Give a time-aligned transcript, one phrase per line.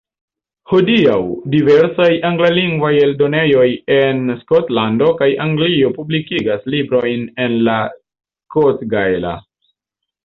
[0.69, 1.17] Hodiaŭ
[1.55, 3.67] diversaj anglalingvaj eldonejoj
[3.97, 9.39] en Skotlando kaj Anglio publikigas librojn en la skotgaela.